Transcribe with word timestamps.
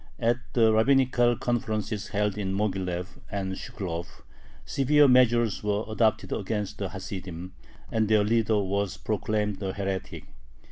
At 0.17 0.39
the 0.53 0.73
rabbinical 0.73 1.37
conferences 1.37 2.07
held 2.07 2.35
in 2.35 2.55
Moghilev 2.55 3.19
and 3.29 3.53
Shklov 3.53 4.23
severe 4.65 5.07
measures 5.07 5.63
were 5.63 5.85
adopted 5.87 6.31
against 6.33 6.79
the 6.79 6.89
Hasidim, 6.89 7.53
and 7.91 8.07
their 8.07 8.23
leader 8.23 8.57
was 8.63 8.97
proclaimed 8.97 9.61
a 9.61 9.73
heretic. 9.73 10.25